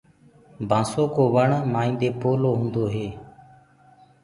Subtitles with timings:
[0.69, 3.07] بآسو ڪو وڻ مآئينٚ دي پولو هوندو هي۔